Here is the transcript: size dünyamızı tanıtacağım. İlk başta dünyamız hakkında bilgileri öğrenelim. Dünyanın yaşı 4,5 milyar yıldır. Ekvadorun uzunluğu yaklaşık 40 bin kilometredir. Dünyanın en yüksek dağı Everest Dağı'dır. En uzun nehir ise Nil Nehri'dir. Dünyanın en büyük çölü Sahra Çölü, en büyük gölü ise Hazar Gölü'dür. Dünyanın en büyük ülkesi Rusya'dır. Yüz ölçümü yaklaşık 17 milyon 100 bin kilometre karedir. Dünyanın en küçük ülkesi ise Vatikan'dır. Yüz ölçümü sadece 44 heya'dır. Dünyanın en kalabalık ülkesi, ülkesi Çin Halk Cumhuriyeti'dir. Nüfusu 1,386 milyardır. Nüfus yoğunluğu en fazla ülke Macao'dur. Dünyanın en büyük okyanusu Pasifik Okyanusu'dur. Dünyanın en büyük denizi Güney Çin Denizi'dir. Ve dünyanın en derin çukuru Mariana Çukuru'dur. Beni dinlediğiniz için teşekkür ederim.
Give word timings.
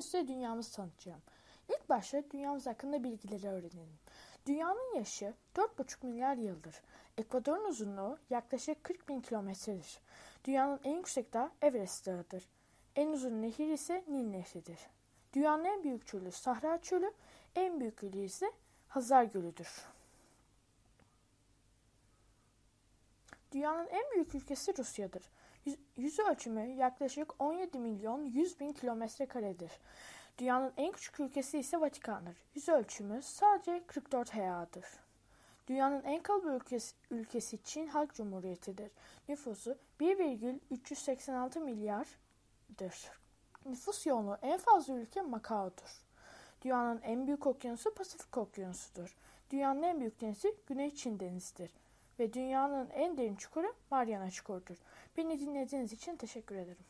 size 0.00 0.28
dünyamızı 0.28 0.72
tanıtacağım. 0.72 1.22
İlk 1.68 1.88
başta 1.88 2.22
dünyamız 2.30 2.66
hakkında 2.66 3.04
bilgileri 3.04 3.48
öğrenelim. 3.48 3.98
Dünyanın 4.46 4.94
yaşı 4.96 5.34
4,5 5.54 6.06
milyar 6.06 6.36
yıldır. 6.36 6.74
Ekvadorun 7.18 7.64
uzunluğu 7.64 8.18
yaklaşık 8.30 8.84
40 8.84 9.08
bin 9.08 9.20
kilometredir. 9.20 9.98
Dünyanın 10.44 10.80
en 10.84 10.96
yüksek 10.96 11.32
dağı 11.32 11.50
Everest 11.62 12.06
Dağı'dır. 12.06 12.48
En 12.96 13.08
uzun 13.08 13.42
nehir 13.42 13.72
ise 13.72 14.04
Nil 14.08 14.26
Nehri'dir. 14.26 14.78
Dünyanın 15.32 15.64
en 15.64 15.84
büyük 15.84 16.06
çölü 16.06 16.32
Sahra 16.32 16.82
Çölü, 16.82 17.12
en 17.54 17.80
büyük 17.80 17.96
gölü 17.96 18.18
ise 18.18 18.52
Hazar 18.88 19.24
Gölü'dür. 19.24 19.86
Dünyanın 23.52 23.86
en 23.86 24.10
büyük 24.12 24.34
ülkesi 24.34 24.78
Rusya'dır. 24.78 25.22
Yüz 25.96 26.18
ölçümü 26.18 26.60
yaklaşık 26.60 27.34
17 27.38 27.78
milyon 27.78 28.24
100 28.24 28.60
bin 28.60 28.72
kilometre 28.72 29.26
karedir. 29.26 29.70
Dünyanın 30.38 30.72
en 30.76 30.92
küçük 30.92 31.20
ülkesi 31.20 31.58
ise 31.58 31.80
Vatikan'dır. 31.80 32.36
Yüz 32.54 32.68
ölçümü 32.68 33.22
sadece 33.22 33.82
44 33.86 34.34
heya'dır. 34.34 34.84
Dünyanın 35.68 36.02
en 36.02 36.22
kalabalık 36.22 36.62
ülkesi, 36.62 36.94
ülkesi 37.10 37.58
Çin 37.62 37.86
Halk 37.86 38.14
Cumhuriyeti'dir. 38.14 38.90
Nüfusu 39.28 39.78
1,386 40.00 41.60
milyardır. 41.60 43.10
Nüfus 43.64 44.06
yoğunluğu 44.06 44.38
en 44.42 44.58
fazla 44.58 44.94
ülke 44.94 45.22
Macao'dur. 45.22 46.06
Dünyanın 46.62 47.00
en 47.02 47.26
büyük 47.26 47.46
okyanusu 47.46 47.94
Pasifik 47.94 48.36
Okyanusu'dur. 48.36 49.16
Dünyanın 49.50 49.82
en 49.82 50.00
büyük 50.00 50.20
denizi 50.20 50.54
Güney 50.66 50.94
Çin 50.94 51.20
Denizi'dir. 51.20 51.70
Ve 52.18 52.32
dünyanın 52.32 52.90
en 52.90 53.18
derin 53.18 53.36
çukuru 53.36 53.74
Mariana 53.90 54.30
Çukuru'dur. 54.30 54.76
Beni 55.16 55.40
dinlediğiniz 55.40 55.92
için 55.92 56.16
teşekkür 56.16 56.56
ederim. 56.56 56.84